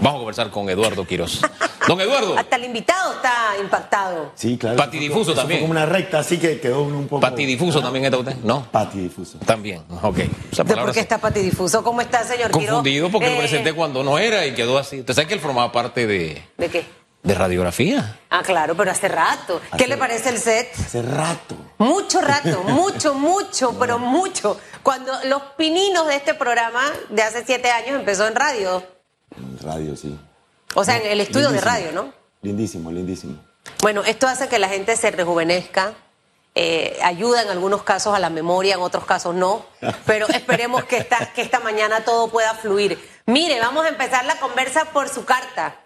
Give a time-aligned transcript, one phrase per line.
[0.00, 1.40] Vamos a conversar con Eduardo Quiroz.
[1.86, 2.38] Don Eduardo.
[2.38, 4.32] Hasta el invitado está impactado.
[4.34, 4.76] Sí, claro.
[4.76, 5.60] Patidifuso también.
[5.60, 7.20] como una recta, así que quedó un poco.
[7.20, 8.64] Patidifuso también está usted, ¿no?
[8.70, 9.38] Patidifuso.
[9.44, 10.16] También, ok.
[10.16, 11.82] ¿De palabra por qué está patidifuso?
[11.84, 12.66] ¿Cómo está, señor Quiroz?
[12.66, 15.00] Confundido porque lo Eh, presenté cuando no era y quedó así.
[15.00, 16.84] Usted sabe que él formaba parte de, ¿De qué?
[17.22, 18.18] de radiografía.
[18.30, 19.60] Ah, claro, pero hace rato.
[19.76, 20.68] ¿Qué le parece el set?
[20.78, 21.56] Hace rato.
[21.78, 24.58] Mucho rato, mucho, mucho, pero mucho.
[24.82, 28.82] Cuando los pininos de este programa de hace siete años empezó en radio.
[29.36, 30.18] En radio, sí.
[30.74, 32.12] O sea, en el estudio de radio, ¿no?
[32.42, 33.36] Lindísimo, lindísimo.
[33.82, 35.94] Bueno, esto hace que la gente se rejuvenezca,
[36.54, 39.66] eh, ayuda en algunos casos a la memoria, en otros casos no,
[40.06, 42.98] pero esperemos que esta, que esta mañana todo pueda fluir.
[43.26, 45.76] Mire, vamos a empezar la conversa por su carta.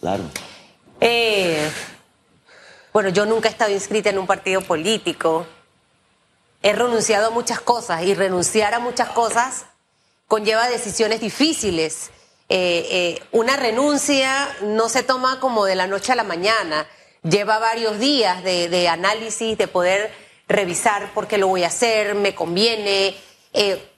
[0.00, 0.24] Claro.
[1.00, 1.70] Eh,
[2.92, 5.46] bueno, yo nunca he estado inscrita en un partido político.
[6.62, 9.66] He renunciado a muchas cosas y renunciar a muchas cosas
[10.28, 12.10] conlleva decisiones difíciles.
[12.48, 16.86] Eh, eh, una renuncia no se toma como de la noche a la mañana.
[17.22, 20.12] Lleva varios días de, análisis, de poder
[20.46, 23.16] revisar por qué lo voy a hacer, me conviene.
[23.54, 23.90] Eh,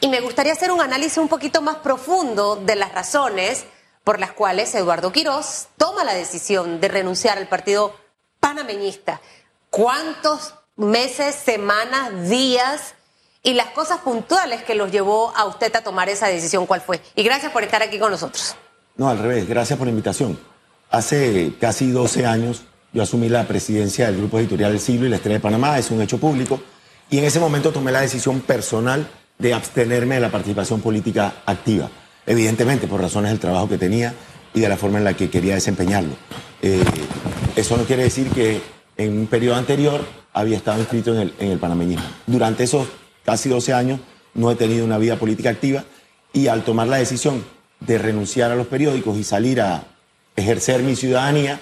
[0.00, 3.64] y me gustaría hacer un análisis un poquito más profundo de las razones
[4.04, 7.96] por las cuales Eduardo Quirós toma la decisión de renunciar al partido
[8.40, 9.20] panameñista.
[9.70, 12.94] ¿Cuántos meses, semanas, días
[13.46, 16.66] y las cosas puntuales que los llevó a usted a tomar esa decisión?
[16.66, 17.00] ¿Cuál fue?
[17.14, 18.56] Y gracias por estar aquí con nosotros.
[18.96, 20.36] No, al revés, gracias por la invitación.
[20.90, 25.16] Hace casi 12 años yo asumí la presidencia del Grupo Editorial del Siglo y la
[25.16, 26.60] Estrella de Panamá, es un hecho público,
[27.08, 29.08] y en ese momento tomé la decisión personal
[29.38, 31.88] de abstenerme de la participación política activa,
[32.26, 34.12] evidentemente por razones del trabajo que tenía
[34.54, 36.16] y de la forma en la que quería desempeñarlo.
[36.62, 36.82] Eh,
[37.54, 38.60] eso no quiere decir que
[38.96, 42.06] en un periodo anterior había estado inscrito en el, en el panameñismo.
[42.26, 42.88] Durante esos
[43.26, 44.00] casi 12 años
[44.32, 45.84] no he tenido una vida política activa
[46.32, 47.44] y al tomar la decisión
[47.80, 49.84] de renunciar a los periódicos y salir a
[50.36, 51.60] ejercer mi ciudadanía,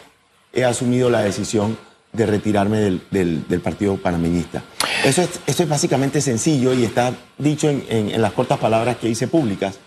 [0.53, 1.77] he asumido la decisión
[2.13, 4.63] de retirarme del, partido panameñista.
[5.05, 9.79] Eso es, básicamente sencillo y está dicho en, las cortas palabras que hice públicas,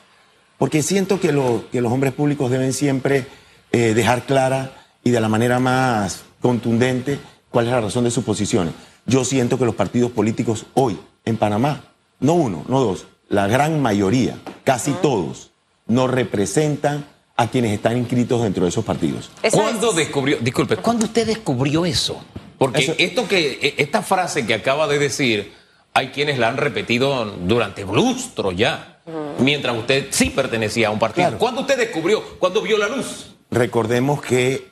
[0.57, 3.27] porque siento que los hombres públicos deben siempre
[3.71, 4.71] eh, dejar clara
[5.03, 7.19] y de la manera más contundente
[7.49, 8.73] cuál es la razón de sus posiciones.
[9.05, 10.97] Yo siento que los partidos políticos hoy
[11.27, 11.83] en Panamá,
[12.19, 15.51] no uno, no dos, la gran mayoría, casi todos,
[15.87, 17.05] no representan
[17.35, 19.29] a quienes están inscritos dentro de esos partidos.
[19.43, 22.19] Esa ¿Cuándo es- descubrió, disculpe, cuándo usted descubrió eso?
[22.57, 25.53] Porque Eso- esto que, e- esta frase que acaba de decir,
[25.93, 28.99] hay quienes la han repetido durante lustros ya,
[29.39, 31.27] mientras usted sí pertenecía a un partido.
[31.27, 31.37] Claro.
[31.39, 32.23] ¿Cuándo usted descubrió?
[32.39, 33.35] ¿Cuándo vio la luz?
[33.51, 34.67] Recordemos que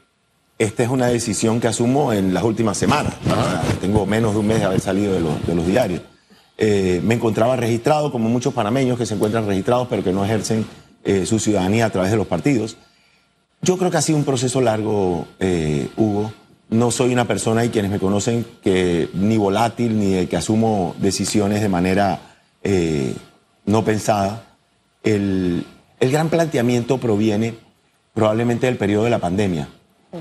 [0.58, 3.14] esta es una decisión que asumo en las últimas semanas.
[3.30, 6.02] Ah, Tengo menos de un mes de haber salido de los, de los diarios.
[6.58, 10.66] Eh, me encontraba registrado, como muchos panameños que se encuentran registrados, pero que no ejercen
[11.04, 12.78] eh, su ciudadanía a través de los partidos.
[13.62, 16.32] Yo creo que ha sido un proceso largo, eh, Hugo.
[16.70, 20.96] No soy una persona, y quienes me conocen, que ni volátil, ni de que asumo
[21.00, 22.20] decisiones de manera
[22.64, 23.14] eh,
[23.66, 24.46] no pensada.
[25.04, 25.66] El,
[26.00, 27.56] el gran planteamiento proviene
[28.14, 29.68] probablemente del periodo de la pandemia.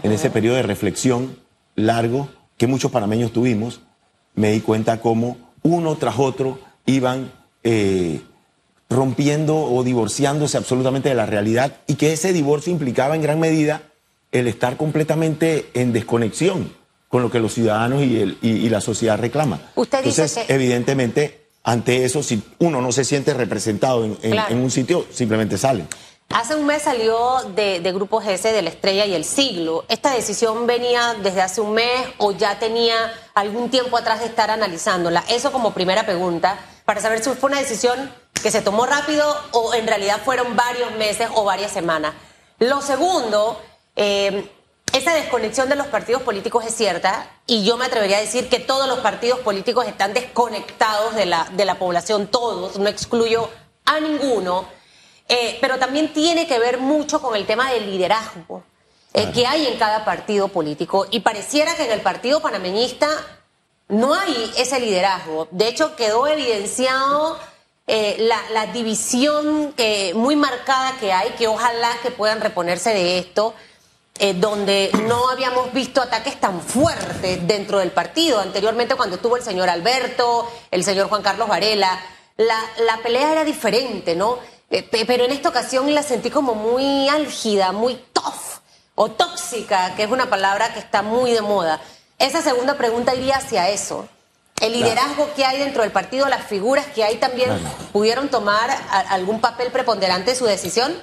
[0.03, 1.37] En ese periodo de reflexión
[1.77, 3.81] largo que muchos panameños tuvimos,
[4.35, 7.33] me di cuenta cómo uno tras otro iban
[7.65, 8.21] eh,
[8.89, 13.83] rompiendo o divorciándose absolutamente de la realidad y que ese divorcio implicaba en gran medida
[14.31, 16.73] el estar completamente en desconexión
[17.09, 19.61] con lo que los ciudadanos y, el- y- y la sociedad reclama.
[19.75, 24.33] Usted dice Entonces, que- evidentemente, ante eso, si uno no se siente representado en, en-
[24.33, 24.53] Claro.
[24.53, 25.85] en un sitio, simplemente sale.
[26.31, 29.85] Hace un mes salió de, Grupo GS de la Estrella y el Siglo.
[29.89, 34.51] ¿Esta decisión venía desde hace un mes o ya tenía algún tiempo atrás de estar
[34.51, 35.25] analizándola?
[35.29, 38.13] Eso como primera pregunta, para saber si fue una decisión
[38.43, 42.15] que se tomó rápido o en realidad fueron varios meses o varias semanas.
[42.59, 43.61] Lo segundo,
[43.97, 44.51] eh,
[44.93, 48.61] esa desconexión de los partidos políticos es cierta y yo me atrevería a decir que
[48.61, 53.51] todos los partidos políticos están desconectados de la, de la población, todos, no excluyo
[53.85, 54.67] a ninguno.
[55.29, 58.63] Eh, pero también tiene que ver mucho con el tema del liderazgo
[59.15, 61.07] eh, que hay en cada partido político.
[61.11, 63.09] Y pareciera que en el partido panameñista
[63.89, 65.49] no hay ese liderazgo.
[65.51, 67.39] De hecho, quedó evidenciado
[67.87, 69.75] eh, la, la división
[70.15, 73.55] muy marcada que hay, que ojalá que puedan reponerse de esto.
[74.37, 78.41] donde no habíamos visto ataques tan fuertes dentro del partido.
[78.41, 82.01] Anteriormente, cuando estuvo el señor Alberto, el señor Juan Carlos Varela,
[82.37, 84.39] la, la pelea era diferente, ¿no?
[84.71, 88.61] Eh, pe- pero en esta ocasión la sentí como muy álgida, muy tough
[88.95, 91.81] o tóxica, que es una palabra que está muy de moda.
[92.19, 94.09] Esa segunda pregunta iría hacia eso.
[94.61, 97.65] El liderazgo que hay dentro del partido, las figuras que hay también Claro.
[97.93, 100.95] pudieron tomar a- algún papel preponderante en su decisión.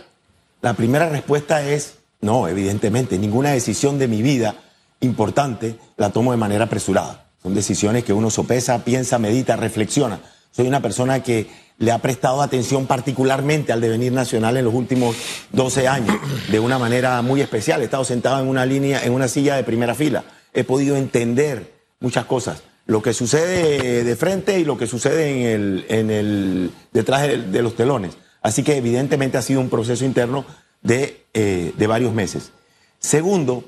[0.61, 4.55] La primera respuesta es no, evidentemente, ninguna decisión de mi vida
[4.99, 7.25] importante la tomo de manera apresurada.
[7.41, 10.19] Son decisiones que uno sopesa, piensa, medita, reflexiona.
[10.51, 11.49] Soy una persona que
[11.81, 15.15] le ha prestado atención particularmente al devenir nacional en los últimos
[15.51, 16.15] 12 años,
[16.51, 17.81] de una manera muy especial.
[17.81, 20.23] He estado sentado en una línea, en una silla de primera fila.
[20.53, 22.61] He podido entender muchas cosas.
[22.85, 27.61] Lo que sucede de frente y lo que sucede en el, en el, detrás de,
[27.63, 28.15] los telones.
[28.43, 30.45] Así que evidentemente ha sido un proceso interno
[30.83, 32.51] de, eh, de varios meses.
[32.99, 33.63] Segundo,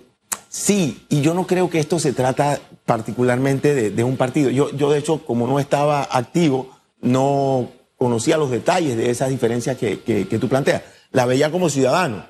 [0.49, 4.51] sí, y yo no creo que esto se trata particularmente de, un partido.
[4.51, 6.69] Yo, yo, de hecho, como no estaba activo,
[7.01, 7.71] no
[8.03, 10.83] conocía los detalles de esas diferencias que, tú planteas.
[11.11, 12.25] La veía como ciudadano,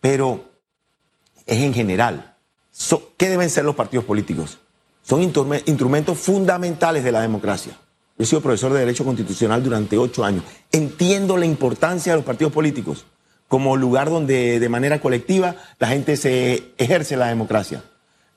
[0.00, 0.44] pero
[1.46, 2.36] es en general.
[3.16, 4.58] ¿Qué deben ser los partidos políticos?
[5.02, 7.72] Son instrumentos fundamentales de la democracia.
[8.18, 10.44] Yo he sido profesor de Derecho Constitucional durante ocho años.
[10.70, 13.06] Entiendo la importancia de los partidos políticos
[13.48, 17.82] como lugar donde de manera colectiva la gente se ejerce la democracia.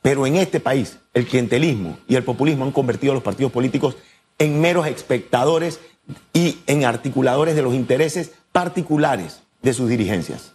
[0.02, 3.98] Pero en este país, el clientelismo y el populismo han convertido a los partidos políticos
[4.40, 5.80] en meros espectadores
[6.34, 10.54] y en articuladores de los intereses particulares de sus dirigencias.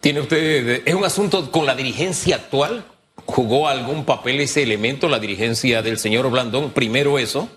[0.00, 2.84] ¿Tiene usted, es un asunto con la dirigencia actual?
[3.24, 6.70] ¿Jugó algún papel ese elemento, la dirigencia del señor Blandón?
[6.70, 7.48] Primero eso,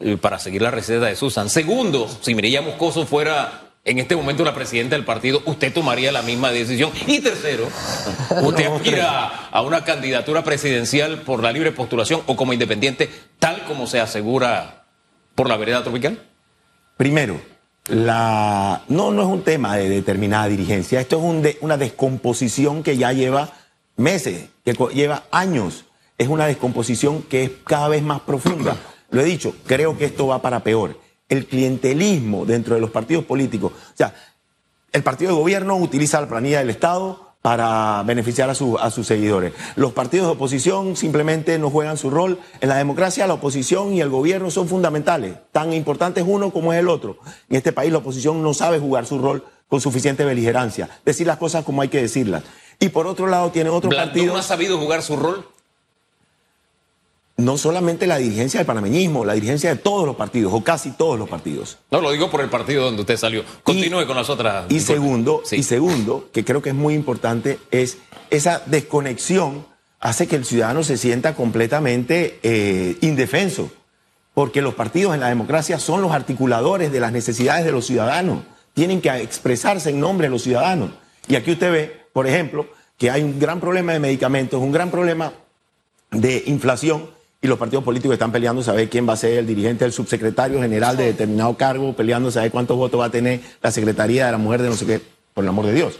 [0.00, 1.48] eh, para seguir la receta de Susan.
[1.48, 6.22] Segundo, si Mireya Moscoso fuera en este momento la presidenta del partido, usted tomaría la
[6.22, 6.92] misma decisión.
[7.06, 7.66] Y tercero,
[8.42, 13.08] usted aspira a una candidatura presidencial por la libre postulación o como independiente,
[13.38, 14.77] tal como se asegura
[15.38, 16.20] por la vereda tropical.
[16.96, 17.40] Primero,
[17.86, 18.82] la...
[18.88, 23.52] no, no es un tema de determinada dirigencia, esto es una descomposición que ya lleva
[23.96, 25.84] meses, que lleva años.
[26.18, 28.76] Es una descomposición que es cada vez más profunda.
[29.10, 30.98] Lo he dicho, creo que esto va para peor
[31.28, 33.70] el clientelismo dentro de los partidos políticos.
[33.72, 34.12] O sea,
[34.90, 39.54] el partido de gobierno utiliza la planilla del Estado para beneficiar a, a, sus seguidores.
[39.74, 42.38] Los partidos de oposición simplemente no juegan su rol.
[42.60, 46.80] En la democracia la oposición y el gobierno son fundamentales, tan importantes uno como es
[46.80, 47.16] el otro.
[47.48, 51.38] En este país la oposición no sabe jugar su rol con suficiente beligerancia, decir las
[51.38, 52.42] cosas como hay que decirlas.
[52.80, 54.34] Y por otro lado tiene otro partido...
[54.34, 55.46] ¿No ha sabido jugar su rol?
[57.38, 61.16] No solamente la dirigencia del panameñismo, la dirigencia de todos los partidos, o casi todos
[61.16, 61.78] los partidos.
[61.90, 63.44] No, lo digo por el partido donde usted salió.
[63.62, 64.66] Continúe con las otras.
[64.68, 67.98] Y segundo, y segundo, que creo que es muy importante, es
[68.30, 69.64] esa desconexión
[70.00, 73.70] hace que el ciudadano se sienta completamente eh, indefenso,
[74.34, 78.42] porque los partidos en la democracia son los articuladores de las necesidades de los ciudadanos,
[78.74, 80.90] tienen que expresarse en nombre de los ciudadanos.
[81.28, 84.90] Y aquí usted ve, por ejemplo, que hay un gran problema de medicamentos, un gran
[84.90, 85.32] problema
[86.10, 89.84] de inflación, y los partidos políticos están peleando saber quién va a ser el dirigente,
[89.84, 94.26] el subsecretario general de determinado cargo, peleando saber cuántos votos va a tener la Secretaría
[94.26, 95.00] de la Mujer de no sé qué,
[95.34, 95.94] por el amor de Dios.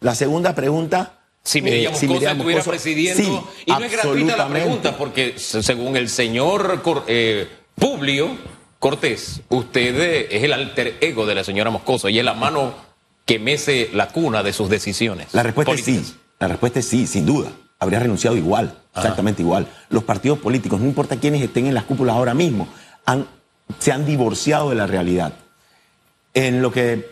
[0.00, 1.20] La segunda pregunta...
[1.42, 6.08] Si Miriam eh, si estuviera presidiendo, y no es gratuita la pregunta, porque según el
[6.08, 8.38] señor eh, Publio
[8.78, 12.74] Cortés, usted eh, es el alter ego de la señora Moscoso y es la mano
[13.26, 15.34] que mece la cuna de sus decisiones.
[15.34, 17.52] La respuesta es sí, la respuesta es sí, sin duda
[17.84, 19.66] habría renunciado igual, exactamente igual.
[19.88, 22.68] Los partidos políticos, no importa quiénes estén en las cúpulas ahora mismo,
[23.06, 23.26] han,
[23.78, 25.34] se han divorciado de la realidad.
[26.34, 27.10] En lo que,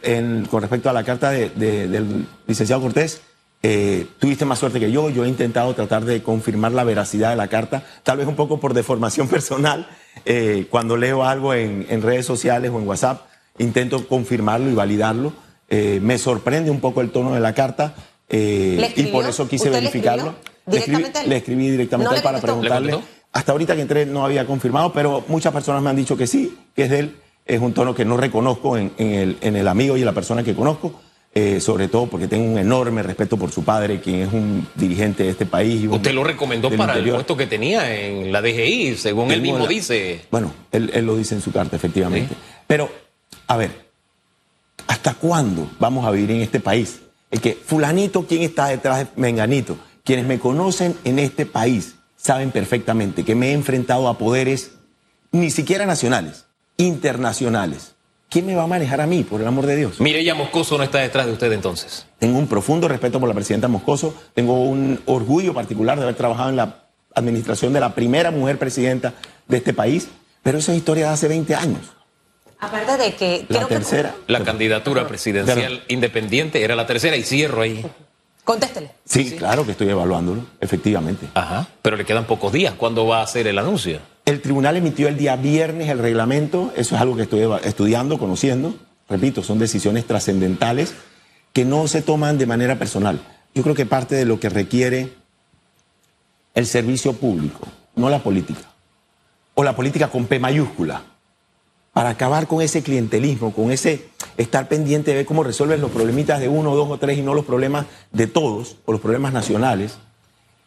[0.51, 3.23] con respecto a la carta del licenciado Cortés,
[3.65, 5.09] eh, tuviste más suerte que yo.
[5.11, 8.59] Yo he intentado tratar de confirmar la veracidad de la carta, tal vez un poco
[8.59, 9.89] por deformación personal.
[10.25, 13.23] Eh, cuando leo algo en, redes sociales o en WhatsApp,
[13.59, 15.33] intento confirmarlo y validarlo.
[15.69, 17.95] Eh, me sorprende un poco el tono de la carta
[18.29, 20.35] y por eso quise verificarlo.
[20.67, 22.99] Le escribí, le escribí directamente para preguntarle.
[23.33, 26.57] Hasta ahorita que entré no había confirmado, pero muchas personas me han dicho que sí,
[26.77, 27.17] que es de él.
[27.47, 30.55] Es un tono que no reconozco en, el, en el, amigo y la persona que
[30.55, 31.01] conozco.
[31.35, 35.23] Eh, sobre todo porque tengo un enorme respeto por su padre, quien es un dirigente
[35.23, 35.89] de este país.
[35.91, 40.21] Usted lo recomendó para el puesto que tenía en la DGI, según él mismo dice.
[40.31, 42.35] Bueno, él, lo dice en su carta, efectivamente.
[42.67, 42.91] Pero,
[43.47, 43.71] a ver,
[44.87, 47.01] ¿hasta cuándo vamos a vivir en este país?
[47.31, 49.79] El que fulanito, ¿quién está detrás de Menganito?
[50.05, 54.73] Quienes me conocen en este país saben perfectamente que me he enfrentado a poderes
[55.31, 57.95] ni siquiera nacionales, internacionales.
[58.29, 60.01] ¿Quién me va a manejar a mí, por el amor de Dios?
[60.01, 62.07] Mireya Moscoso no está detrás de usted entonces.
[62.19, 66.49] Tengo un profundo respeto por la presidenta Moscoso, tengo un orgullo particular de haber trabajado
[66.49, 69.13] en la administración de la primera mujer presidenta
[69.47, 70.09] de este país,
[70.43, 71.93] pero esa es historia de hace 20 años.
[72.59, 73.45] Aparte de que...
[73.49, 74.15] La tercera.
[74.29, 77.85] La candidatura presidencial independiente era la tercera y cierro ahí.
[78.45, 78.91] Contéstele.
[79.05, 81.29] Sí, claro que estoy evaluándolo, efectivamente.
[81.35, 82.75] Ajá, pero le quedan pocos días.
[82.75, 84.01] ¿Cuándo va a hacer el anuncio?
[84.25, 88.75] El tribunal emitió el día viernes el reglamento, eso es algo que estoy estudiando, conociendo.
[89.09, 90.95] Repito, son decisiones trascendentales.
[91.53, 93.21] que no se toman de manera personal.
[93.55, 95.13] Yo creo que parte de lo que requiere
[96.55, 98.73] el servicio público, no la política,
[99.55, 101.03] o la política con P mayúscula,
[101.93, 106.41] para acabar con ese clientelismo, con ese estar pendiente de ver cómo resuelven los problemitas
[106.41, 109.99] de uno, dos o tres y no los problemas de todos o los problemas nacionales,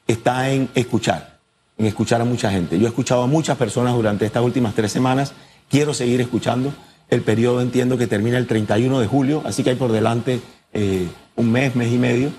[0.07, 1.39] está en escuchar,
[1.77, 2.77] en escuchar a mucha gente.
[2.77, 5.33] Yo he escuchado a muchas personas durante estas últimas tres semanas,
[5.69, 6.73] quiero seguir escuchando.
[7.09, 10.41] El periodo entiendo que termina el 31 de julio, así que hay por delante
[10.73, 12.31] eh, un mes, mes y medio.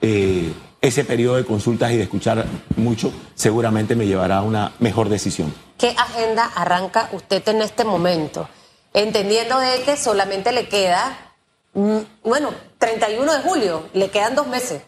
[0.00, 0.52] Eh,
[0.86, 2.44] ese periodo de consultas y de escuchar
[2.76, 5.54] mucho seguramente me llevará a una mejor decisión.
[5.78, 8.48] ¿Qué agenda arranca usted en este momento?
[8.92, 11.16] Entendiendo de que solamente le queda,
[11.72, 14.82] mm, bueno, 31 de julio, le quedan dos meses.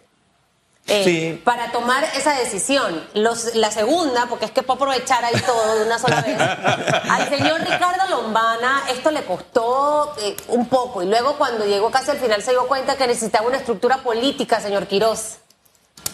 [0.89, 1.43] Eh, Sí.
[1.45, 3.03] Para tomar esa decisión.
[3.15, 6.37] Los- la segunda, porque es que puedo aprovechar ahí todo de una sola vez.
[7.11, 12.13] Al señor Ricardo Lombana esto le costó eh, un poco y luego cuando llegó casi
[12.13, 15.39] al final se dio cuenta que necesitaba una estructura política, señor Quirós.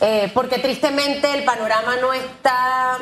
[0.04, 2.98] Eh, porque tristemente el panorama no está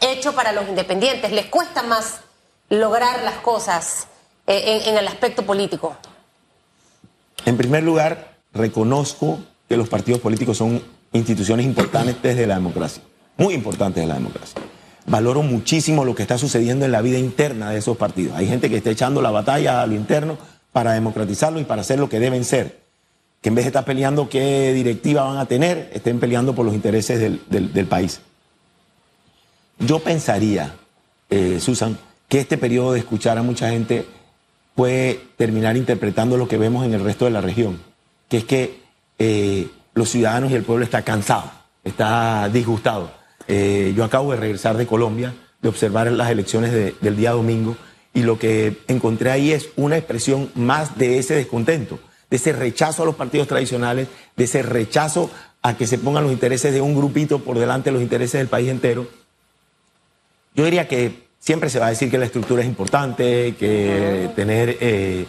[0.00, 1.30] hecho para los independientes.
[1.30, 2.22] Les cuesta más
[2.68, 4.08] lograr las cosas
[4.48, 5.96] eh, en, en el aspecto político.
[7.44, 9.38] En primer lugar, reconozco
[9.68, 13.00] que los partidos políticos son instituciones importantes de la democracia,
[13.36, 14.60] muy importantes de la democracia.
[15.06, 18.36] Valoro muchísimo lo que está sucediendo en la vida interna de esos partidos.
[18.36, 20.36] Hay gente que está echando la batalla a lo interno
[20.72, 22.79] para democratizarlo y para hacer lo que deben ser.
[23.40, 26.74] Que en vez de estar peleando qué directiva van a tener, estén peleando por los
[26.74, 28.20] intereses del, país.
[29.78, 30.74] Yo pensaría,
[31.30, 34.04] eh, Susan, que este periodo de escuchar a mucha gente
[34.74, 37.80] puede terminar interpretando lo que vemos en el resto de la región,
[38.28, 38.80] que es que
[39.18, 41.50] eh, los ciudadanos y el pueblo está cansado,
[41.82, 43.10] está disgustado.
[43.48, 47.76] Eh, yo acabo de regresar de Colombia, de observar las elecciones de- del día domingo,
[48.12, 51.98] y lo que encontré ahí es una expresión más de ese descontento,
[52.30, 55.30] de ese rechazo a los partidos tradicionales, de ese rechazo
[55.62, 58.48] a que se pongan los intereses de un grupito por delante de los intereses del
[58.48, 59.06] país entero.
[60.54, 64.76] Yo diría que siempre se va a decir que la estructura es importante, que tener
[64.80, 65.26] eh,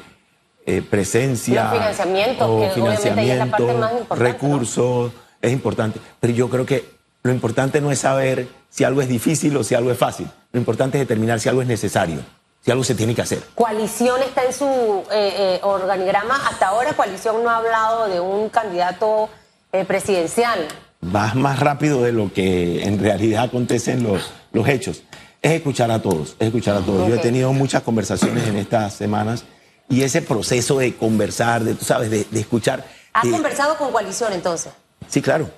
[0.65, 5.51] eh, presencia, Los financiamientos, o que obviamente ahí es la parte más importante, recursos, es
[5.51, 5.99] importante.
[6.19, 6.85] Pero yo creo que
[7.23, 10.27] lo importante no es saber si algo es difícil o si algo es fácil.
[10.51, 12.19] Lo importante es determinar si algo es necesario,
[12.63, 13.41] si algo se tiene que hacer.
[13.55, 14.65] Coalición está en su
[15.11, 16.47] eh, eh, organigrama.
[16.47, 19.29] Hasta ahora Coalición no ha hablado de un candidato
[19.71, 20.67] eh, presidencial.
[21.01, 25.03] vas más rápido de lo que en realidad acontecen los, los hechos.
[25.41, 27.07] Es escuchar a todos, es escuchar a todos.
[27.09, 29.43] Yo he tenido muchas conversaciones en estas semanas
[29.89, 32.85] y ese proceso de conversar, de, tú sabes, de, de escuchar.
[33.13, 34.71] ¿Ha de- conversado con Coalición entonces?
[35.07, 35.49] Sí, claro.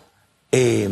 [0.53, 0.87] Eh,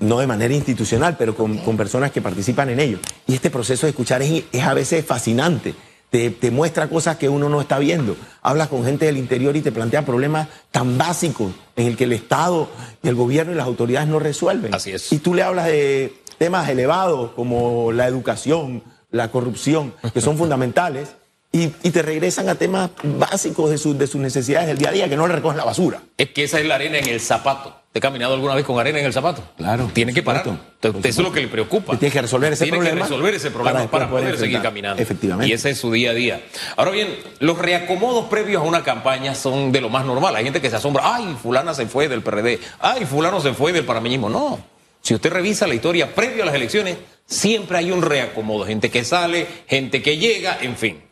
[0.00, 2.98] no de manera institucional, pero con, con personas que participan en ello.
[3.26, 5.74] Y este proceso de escuchar es, es a veces fascinante.
[6.10, 8.16] Te, te muestra cosas que uno no está viendo.
[8.42, 12.12] Hablas con gente del interior y te plantea problemas tan básicos en el que el
[12.12, 12.68] Estado
[13.02, 14.74] y el gobierno y las autoridades no resuelven.
[14.74, 15.12] Así es.
[15.12, 21.10] Y tú le hablas de temas elevados como la educación, la corrupción, que son fundamentales,
[21.52, 24.92] y, y te regresan a temas básicos de, sus- de sus necesidades del día a
[24.92, 26.00] día, que no le recogen la basura.
[26.16, 27.74] Es que esa es la arena en el zapato.
[27.92, 29.42] ¿Te ha caminado alguna vez con arena en el zapato?
[29.56, 30.44] Claro, Tiene que parar.
[30.80, 31.98] eso es lo que le preocupa.
[31.98, 35.02] Tiene que resolver ese Tiene problema que resolver ese problema para poder seguir caminando.
[35.02, 35.50] Efectivamente.
[35.50, 36.40] Y ese es su día a día.
[36.76, 37.08] Ahora bien,
[37.40, 40.36] los reacomodos previos a una campaña son de lo más normal.
[40.36, 41.16] Hay gente que se asombra.
[41.16, 42.60] Ay, fulana se fue del PRD.
[42.78, 44.30] Ay, fulano se fue del panameñismo.
[44.30, 44.60] No.
[45.02, 48.66] Si usted revisa la historia previo a las elecciones, siempre hay un reacomodo.
[48.66, 51.02] Gente que sale, gente que llega, en fin.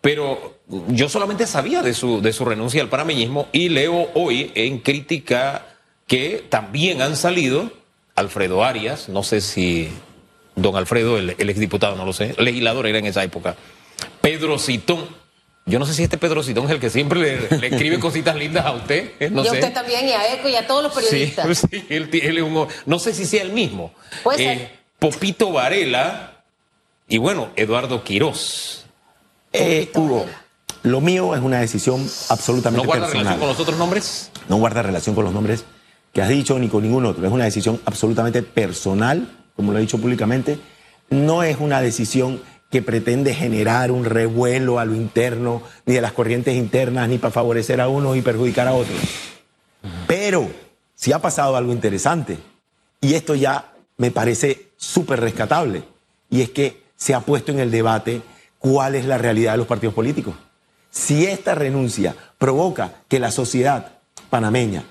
[0.00, 4.80] Pero yo solamente sabía de su, de su renuncia al panameñismo y leo hoy en
[4.80, 5.66] crítica
[6.06, 7.70] que también han salido
[8.14, 9.90] Alfredo Arias, no sé si
[10.56, 13.56] don Alfredo, el, el exdiputado, no lo sé, legislador era en esa época,
[14.20, 15.06] Pedro Citón.
[15.64, 18.34] Yo no sé si este Pedro Citón es el que siempre le, le escribe cositas
[18.34, 19.12] lindas a usted.
[19.20, 19.56] eh, No y a sé.
[19.60, 21.58] usted también, y a ECO, y a todos los Sí, periodistas.
[21.70, 23.92] sí, él, ti- él es un- no sé si sea el mismo.
[23.96, 24.70] Eh, Puede ser.
[24.98, 26.42] Popito Varela
[27.08, 28.86] y bueno, Eduardo Quirós.
[29.52, 30.26] Eh, Hugo,
[30.82, 33.24] lo mío es una decisión absolutamente ¿No guarda personal.
[33.24, 34.30] relación con los otros nombres?
[34.48, 35.64] No guarda relación con los nombres
[36.12, 37.26] que has dicho ni con ningún otro.
[37.26, 40.58] Es una decisión absolutamente personal, como lo he dicho públicamente.
[41.10, 42.40] No es una decisión
[42.70, 47.32] que pretende generar un revuelo a lo interno, ni de las corrientes internas, ni para
[47.32, 48.98] favorecer a unos y perjudicar a otros.
[50.06, 50.50] Pero
[50.94, 52.38] si ha pasado algo interesante,
[53.00, 55.84] y esto ya me parece súper rescatable,
[56.30, 58.22] y es que se ha puesto en el debate
[58.58, 60.34] cuál es la realidad de los partidos políticos.
[60.90, 63.98] Si esta renuncia provoca que la sociedad
[64.30, 64.84] panameña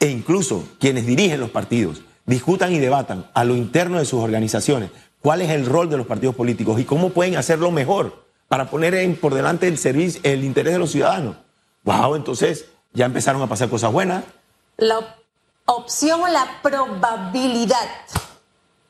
[0.00, 4.90] e incluso quienes dirigen los partidos discutan y debatan a lo interno de sus organizaciones
[5.22, 9.18] cuál es el rol de los partidos políticos y cómo pueden hacerlo mejor para poner
[9.18, 11.36] por delante el servicio, el interés de los ciudadanos.
[11.84, 14.24] Wow, entonces ya empezaron a pasar cosas buenas.
[14.76, 15.06] La op-
[15.66, 17.88] opción o la probabilidad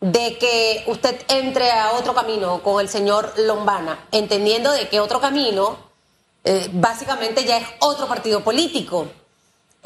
[0.01, 5.21] de que usted entre a otro camino con el señor Lombana, entendiendo de que otro
[5.21, 5.79] camino
[6.45, 9.09] eh, básicamente ya es otro partido político,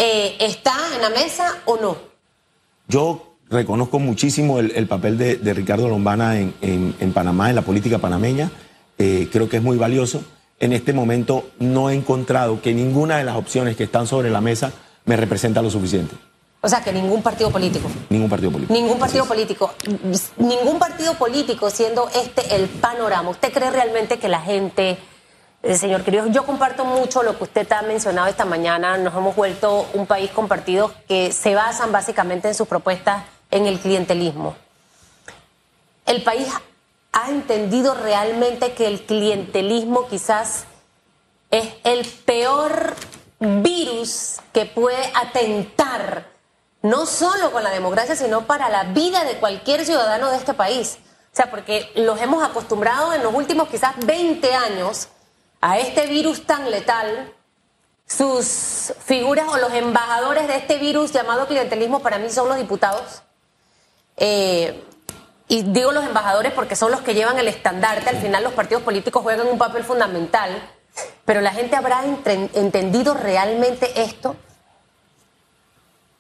[0.01, 1.97] eh, ¿está en la mesa o no?
[2.89, 7.57] Yo reconozco muchísimo el, el papel de, de Ricardo Lombana en, en- en Panamá, en
[7.57, 8.51] la política panameña.
[8.99, 10.23] Eh, creo que es muy valioso.
[10.59, 14.41] En este momento no he encontrado que ninguna de las opciones que están sobre la
[14.41, 14.73] mesa
[15.07, 16.15] me representa lo suficiente.
[16.63, 17.89] O sea, que ningún partido político.
[18.11, 18.75] Ningún partido político.
[18.75, 19.73] Ningún partido político.
[20.37, 23.31] Ningún partido político siendo este el panorama.
[23.31, 24.99] ¿Usted cree realmente que la gente,
[25.63, 28.97] señor querido, yo comparto mucho lo que usted ha mencionado esta mañana.
[28.97, 33.67] Nos hemos vuelto un país con partidos que se basan básicamente en sus propuestas en
[33.67, 34.57] el clientelismo.
[36.07, 36.49] El país
[37.13, 40.65] ha entendido realmente que el clientelismo quizás
[41.51, 42.95] es el peor
[43.39, 46.27] virus que puede atentar
[46.83, 50.99] no solo con la democracia, sino para la vida de cualquier ciudadano de este país.
[51.33, 55.09] O sea, porque los hemos acostumbrado en los últimos quizás 20 años
[55.61, 57.33] a este virus tan letal.
[58.07, 63.23] Sus figuras o los embajadores de este virus llamado clientelismo para mí son los diputados.
[64.17, 64.83] Eh,
[65.47, 68.11] y digo los embajadores porque son los que llevan el estandarte.
[68.11, 70.51] Al final los partidos políticos juegan un papel fundamental.
[71.25, 74.37] Pero la gente habrá entendido realmente esto.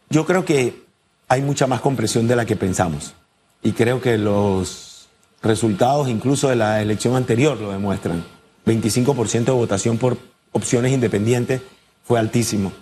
[0.08, 0.84] Yo creo que
[1.28, 3.14] hay mucha más compresión de la que pensamos.
[3.62, 5.08] Y creo que los
[5.42, 8.24] resultados incluso de la elección anterior lo demuestran.
[8.66, 10.16] 25% de votación por
[10.52, 11.62] opciones independientes
[12.04, 12.72] fue altísimo.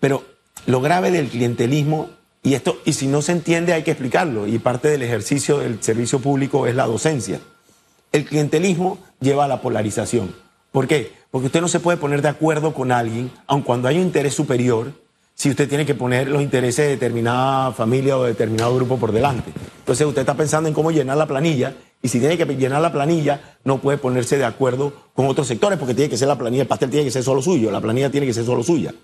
[0.00, 0.24] Pero
[0.66, 2.10] lo grave del clientelismo,
[2.42, 5.82] y esto, y si no se entiende hay que explicarlo, y parte del ejercicio del
[5.82, 7.40] servicio público es la docencia.
[8.12, 10.34] El clientelismo lleva a la polarización.
[10.72, 11.12] ¿Por qué?
[11.30, 14.34] Porque usted no se puede poner de acuerdo con alguien, aun cuando hay un interés
[14.34, 14.92] superior,
[15.34, 19.12] si usted tiene que poner los intereses de determinada familia o de determinado grupo por
[19.12, 19.52] delante.
[19.80, 21.74] Entonces usted está pensando en cómo llenar la planilla
[22.06, 25.76] y si tiene que llenar la planilla no puede ponerse de acuerdo con otros sectores
[25.76, 28.10] porque tiene que ser la planilla, el pastel tiene que ser solo suyo, la planilla
[28.10, 28.94] tiene que ser solo suya.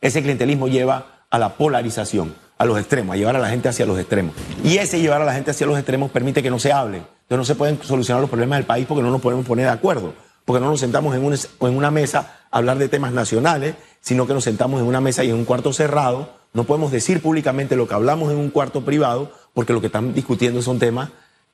[0.00, 3.86] Ese clientelismo lleva a la polarización, a los extremos, a llevar a la gente hacia
[3.86, 4.34] los extremos.
[4.64, 6.96] Y ese llevar a la gente hacia los extremos permite que no se hable.
[6.96, 9.72] Entonces no se pueden solucionar los problemas del país porque no nos podemos poner de
[9.72, 10.12] acuerdo,
[10.44, 11.24] porque no nos sentamos en
[11.60, 15.30] una, mesa a hablar de temas nacionales, sino que nos sentamos en una mesa y
[15.30, 16.30] en un cuarto cerrado.
[16.52, 20.14] No podemos decir públicamente lo que hablamos en un cuarto privado porque lo que están
[20.14, 21.10] discutiendo son temas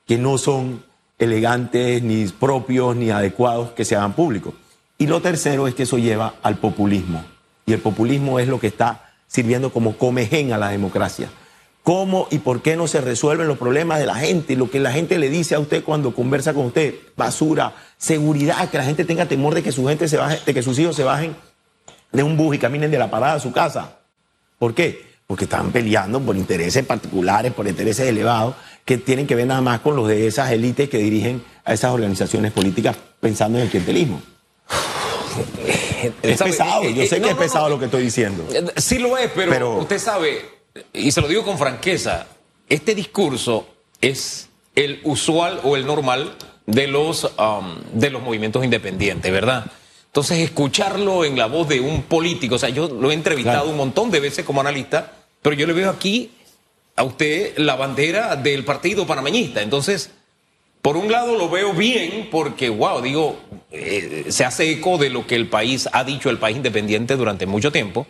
[0.06, 0.84] que no son
[1.18, 4.54] elegantes, ni propios, ni adecuados que se hagan públicos.
[4.98, 7.24] Y lo tercero es que eso lleva al populismo.
[7.66, 11.30] Y el populismo es lo que está sirviendo como comején a la democracia.
[11.82, 14.54] ¿Cómo y por qué no se resuelven los problemas de la gente?
[14.54, 18.78] Lo que la gente le dice a usted cuando conversa con usted, basura, seguridad, que
[18.78, 21.02] la gente tenga temor de que su gente se baje, de que sus hijos se
[21.02, 21.34] bajen
[22.12, 23.98] de un bus y caminen de la parada a su casa.
[24.58, 25.12] ¿Por qué?
[25.26, 29.80] Porque están peleando por intereses particulares, por intereses elevados, que tienen que ver nada más
[29.80, 34.20] con los de esas élites que dirigen a esas organizaciones políticas pensando en el clientelismo.
[36.22, 36.50] Es ¿Sabe?
[36.50, 37.74] pesado, yo Eh, sé eh, que es no, pesado no.
[37.74, 38.46] lo que estoy diciendo.
[38.52, 40.44] Eh, Sí lo es, pero, Pero- usted sabe,
[40.92, 42.26] y se lo digo con franqueza,
[42.68, 43.68] este discurso
[44.00, 46.34] es el usual o el normal
[46.66, 49.66] de los, um, de los movimientos independientes, ¿verdad?
[50.06, 53.70] Entonces, escucharlo en la voz de un político, o sea, yo lo he entrevistado Claro.
[53.70, 56.30] un montón de veces como analista, pero yo le veo aquí
[56.96, 59.62] a usted la bandera del partido panameñista.
[59.62, 60.10] Entonces,
[60.82, 63.38] por un lado lo veo bien porque, wow, digo,
[63.70, 67.46] eh, se hace eco de lo que el país ha dicho, el país independiente durante
[67.46, 68.06] mucho tiempo.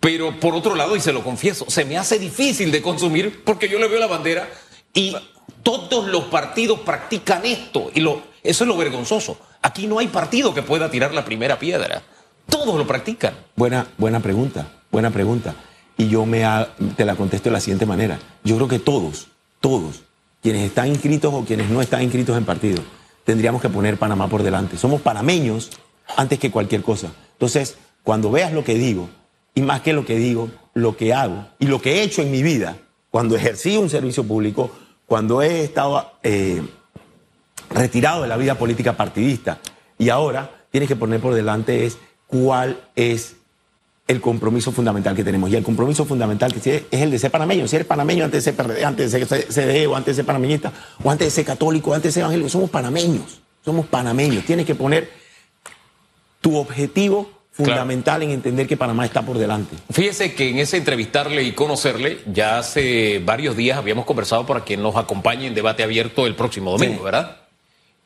[0.00, 3.68] Pero por otro lado, y se lo confieso, se me hace difícil de consumir porque
[3.68, 4.48] yo le veo la bandera
[4.94, 5.14] y
[5.62, 7.90] todos los partidos practican esto.
[7.94, 9.38] Y lo, eso es lo vergonzoso.
[9.60, 12.02] Aquí no hay partido que pueda tirar la primera piedra.
[12.48, 13.34] Todos lo practican.
[13.54, 15.54] Buena, buena pregunta, buena pregunta.
[16.02, 18.18] Y yo me ha- te la contesto de la siguiente manera.
[18.42, 19.28] Yo creo que todos,
[19.60, 20.02] todos,
[20.42, 22.82] quienes están inscritos o quienes no están inscritos en partido,
[23.24, 24.76] tendríamos que poner Panamá por delante.
[24.76, 25.70] Somos panameños
[26.16, 27.12] antes que cualquier cosa.
[27.34, 29.08] Entonces, cuando veas lo que digo,
[29.54, 32.30] y más que lo que digo, lo que hago y lo que he hecho en
[32.32, 32.78] mi vida,
[33.10, 34.70] cuando ejercí un servicio público,
[35.06, 36.62] cuando he estado eh,
[37.70, 39.60] retirado de la vida política partidista.
[39.98, 43.36] Y ahora tienes que poner por delante es cuál es
[44.08, 45.50] el compromiso fundamental que tenemos.
[45.50, 47.66] Y el compromiso fundamental que tiene es el de ser panameño.
[47.68, 50.72] Si eres panameño antes de ser antes de ser CDE, o antes de ser panameñista,
[51.02, 53.40] o antes de ser católico, o antes de ser evangélico, somos panameños.
[53.64, 54.44] Somos panameños.
[54.44, 55.08] Tienes que poner
[56.40, 59.76] tu objetivo fundamental en entender que Panamá está por delante.
[59.90, 64.76] Fíjese que en ese entrevistarle y conocerle, ya hace varios días habíamos conversado para que
[64.76, 67.04] nos acompañe en debate abierto el próximo domingo, Sí.
[67.04, 67.41] ¿verdad?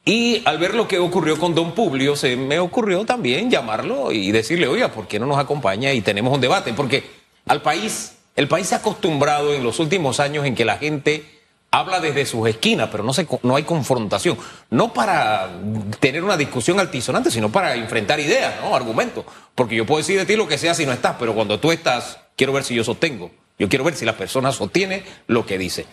[0.09, 4.31] Y al ver lo que ocurrió con Don Publio, se me ocurrió también llamarlo y
[4.31, 6.73] decirle, oiga, ¿por qué no nos acompaña y tenemos un debate?
[6.75, 7.03] Porque
[7.45, 11.25] al país, el país se ha acostumbrado en los últimos años en que la gente
[11.73, 14.39] habla desde sus esquinas, pero no, se, no hay confrontación.
[14.71, 15.51] No para
[15.99, 18.77] tener una discusión altisonante, sino para enfrentar ideas, ¿no?
[18.77, 19.25] Argumentos.
[19.57, 21.73] Porque yo puedo decir de ti lo que sea si no estás, pero cuando tú
[21.73, 23.33] estás, quiero ver si yo sostengo.
[23.59, 25.85] Yo quiero ver si la persona sostiene lo que dice.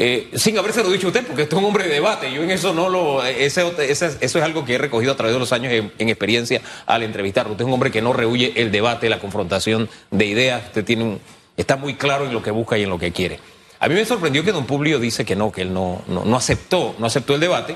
[0.00, 2.32] Eh, sin habérselo dicho usted, porque usted es un hombre de debate.
[2.32, 3.24] Yo en eso no lo.
[3.24, 7.52] Eso es algo que he recogido a través de los años en, experiencia al entrevistarlo.
[7.52, 10.66] Usted es un hombre que no rehuye el debate, la confrontación de ideas.
[10.66, 11.20] Usted tiene un,
[11.56, 13.40] está muy claro en lo que busca y en lo que quiere.
[13.80, 16.36] A mí me sorprendió que don Publio dice que no, que él no, no, no
[16.36, 17.74] aceptó, no aceptó el debate,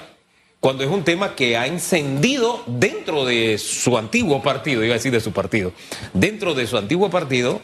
[0.60, 5.10] cuando es un tema que ha encendido dentro de su antiguo partido, iba a decir
[5.10, 5.72] de su partido,
[6.12, 7.62] dentro de su antiguo partido,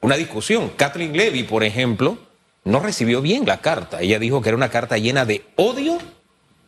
[0.00, 0.70] una discusión.
[0.76, 2.27] Kathleen Levy, por ejemplo
[2.64, 4.00] no recibió bien la carta.
[4.00, 5.98] Ella dijo que era una carta llena de odio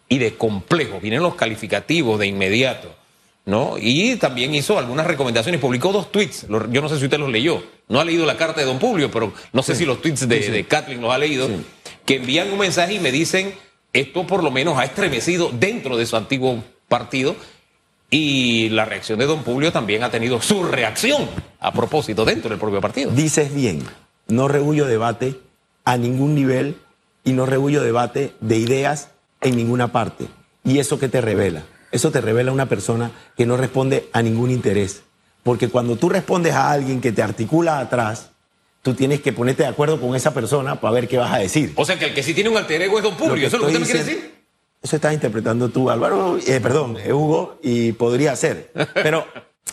[0.09, 1.01] y de complejo.
[1.01, 2.95] Vienen los calificativos de inmediato.
[3.47, 3.77] ¿no?
[3.79, 7.63] Y también hizo algunas recomendaciones, publicó dos tweets, yo no sé si usted los leyó,
[7.89, 10.67] no ha leído la carta de Don Publio, pero no sé si los tweets de,
[10.69, 11.49] Kathleen los ha leído,
[12.05, 13.55] que envían un mensaje y me dicen,
[13.93, 17.35] esto por lo menos ha estremecido dentro de su antiguo partido
[18.11, 21.29] y la reacción de Don Publio también ha tenido su reacción
[21.61, 23.11] a propósito dentro del propio partido.
[23.11, 23.83] Dices bien,
[24.29, 25.37] no rehuyo debate,
[25.91, 26.77] a ningún nivel
[27.25, 29.09] y no rehuyo debate de ideas
[29.41, 30.29] en ninguna parte.
[30.63, 31.65] ¿Y eso qué te revela?
[31.91, 35.03] Eso te revela una persona que no responde a ningún interés.
[35.43, 38.31] Porque cuando tú respondes a alguien que te articula atrás,
[38.83, 41.73] tú tienes que ponerte de acuerdo con esa persona para ver qué vas a decir.
[41.75, 43.63] O sea que el que sí tiene un alter ego es Don Publio, ¿eso es
[43.63, 44.35] lo que usted me quiere decir?
[44.81, 48.71] Eso estás interpretando tú, Álvaro, eh, perdón, Hugo, y podría ser.
[48.95, 49.27] Pero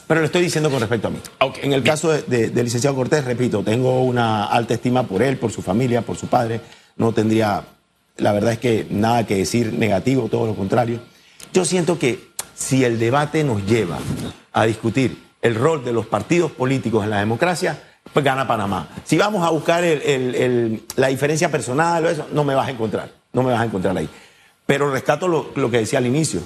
[0.07, 1.19] pero lo estoy diciendo con respecto a mí.
[1.61, 5.51] en el caso del de, licenciado Cortés, repito, tengo una alta estima por él, por
[5.51, 6.61] su familia, por su padre.
[6.95, 7.65] No tendría,
[8.15, 11.01] la verdad es que nada que decir negativo, todo lo contrario.
[11.53, 13.99] Yo siento que si el debate nos lleva
[14.53, 17.77] a discutir el rol de los partidos políticos en la democracia,
[18.13, 18.87] pues gana Panamá.
[19.03, 23.11] Si vamos a buscar la diferencia personal o eso, no me vas a encontrar.
[23.33, 24.09] No me vas a encontrar ahí.
[24.65, 26.39] Pero rescato lo, lo que decía al inicio.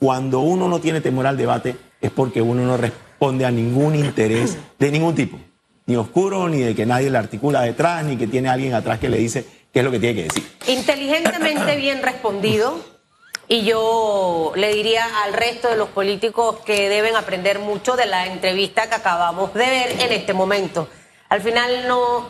[0.00, 4.58] Cuando uno no tiene temor al debate, es porque uno no responde a ningún interés
[4.78, 5.38] de ningún tipo,
[5.86, 9.08] ni oscuro, ni de que nadie le articula detrás, ni que tiene alguien atrás que
[9.08, 10.56] le dice qué es lo que tiene que decir.
[10.66, 12.92] Inteligentemente bien respondido.
[13.48, 18.26] Y yo le diría al resto de los políticos que deben aprender mucho de la
[18.26, 20.88] entrevista que acabamos de ver en este momento.
[21.28, 22.28] Al final no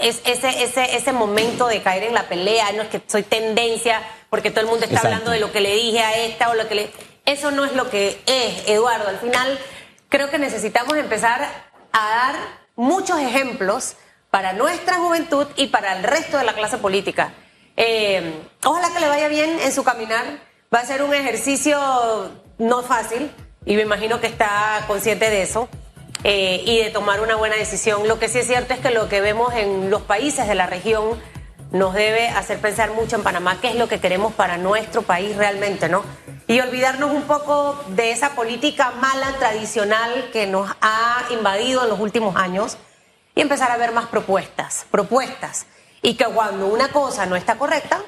[0.00, 4.02] es ese, ese, ese momento de caer en la pelea, no es que soy tendencia
[4.28, 6.68] porque todo el mundo está hablando de lo que le dije a esta o lo
[6.68, 6.90] que le
[7.24, 9.08] eso no es lo que es, Eduardo.
[9.08, 9.58] Al final,
[10.08, 11.48] creo que necesitamos empezar
[11.92, 12.36] a dar
[12.76, 13.96] muchos ejemplos
[14.30, 17.32] para nuestra juventud y para el resto de la clase política.
[17.76, 20.24] Eh, ojalá que le vaya bien en su caminar.
[20.72, 23.30] Va a ser un ejercicio no fácil
[23.64, 25.68] y me imagino que está consciente de eso
[26.22, 28.06] eh, y de tomar una buena decisión.
[28.06, 30.66] Lo que sí es cierto es que lo que vemos en los países de la
[30.66, 31.20] región
[31.72, 35.36] nos debe hacer pensar mucho en Panamá qué es lo que queremos para nuestro país
[35.36, 36.02] realmente, ¿no?
[36.50, 42.00] y olvidarnos un poco de esa política mala tradicional que nos ha invadido en los
[42.00, 42.76] últimos años
[43.36, 45.66] y empezar a ver más propuestas, propuestas.
[46.02, 48.02] Y que cuando una cosa no está correcta,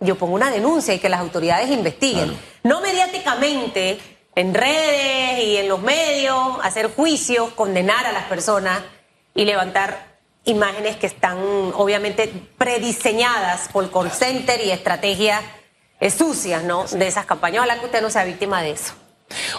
[0.00, 2.36] yo pongo una denuncia y que las autoridades investiguen.
[2.64, 4.00] No mediáticamente,
[4.34, 8.82] en redes y en los medios, hacer juicios, condenar a las personas
[9.36, 10.13] y levantar
[10.44, 11.38] imágenes que están
[11.74, 15.42] obviamente prediseñadas por call center y estrategias
[16.10, 16.84] sucias, ¿no?
[16.84, 17.60] De esas campañas.
[17.60, 18.94] Ojalá que usted no sea víctima de eso.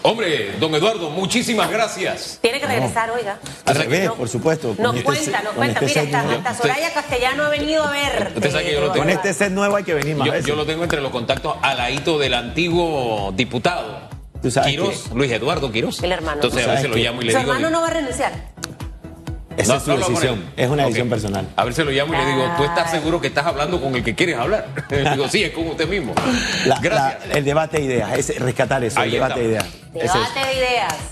[0.04, 2.38] Hombre, don Eduardo, muchísimas gracias.
[2.42, 3.40] Tiene que regresar, oiga.
[3.66, 4.76] Al revés, por supuesto.
[4.78, 5.80] Nos este cuenta, nos cuenta.
[5.84, 8.34] Este Mira, hasta, Soraya Castellano ha venido a ver.
[8.94, 10.28] Con este set nuevo hay que venir más.
[10.28, 14.16] Yo, yo, lo tengo entre los contactos aladito del antiguo diputado.
[14.42, 16.04] Quirós, Luis Eduardo Quirós.
[16.04, 16.36] El hermano.
[16.36, 17.42] Entonces a veces lo llamo y le digo.
[17.42, 18.32] Su hermano no va a renunciar.
[19.58, 20.44] Esa es su decisión.
[20.56, 21.48] Es una decisión personal.
[21.56, 23.96] A ver, se lo llamo y le digo, ¿tú estás seguro que estás hablando con
[23.96, 24.68] el que quieres hablar?
[24.90, 26.14] le digo, sí, es con usted mismo.
[26.82, 27.36] Gracias.
[27.36, 29.66] el debate de ideas, es rescatar eso, el debate de ideas.
[29.94, 31.12] Debate de ideas.